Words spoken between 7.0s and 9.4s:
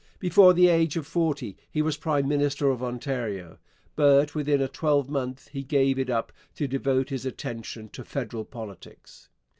his attention to federal politics.